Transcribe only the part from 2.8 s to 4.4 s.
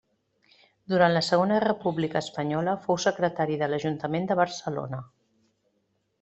fou secretari de l'ajuntament